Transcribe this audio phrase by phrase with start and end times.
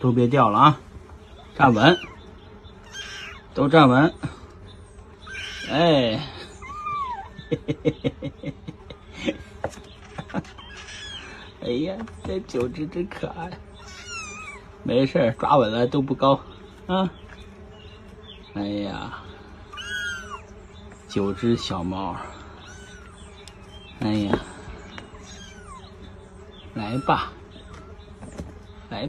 [0.00, 0.80] 都别掉了啊，
[1.54, 1.98] 站稳，
[3.52, 4.12] 都站稳。
[5.70, 6.18] 哎，
[7.50, 8.54] 嘿嘿嘿嘿嘿
[9.22, 9.34] 嘿，
[11.62, 11.94] 哎呀，
[12.24, 13.50] 这九只真可爱。
[14.82, 16.40] 没事抓稳了都不高
[16.86, 17.10] 啊。
[18.54, 19.18] 哎呀，
[21.06, 22.16] 九只小猫。
[24.00, 24.38] 哎呀，
[26.72, 27.30] 来吧。